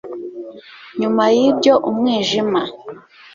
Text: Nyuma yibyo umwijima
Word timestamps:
Nyuma 0.99 1.23
yibyo 1.35 1.73
umwijima 1.89 2.61